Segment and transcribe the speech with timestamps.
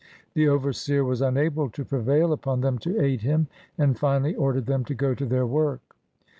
[0.33, 3.45] The overseer was unable to prevail upon them to aid him,
[3.77, 5.95] and finally ordered them to go to their work.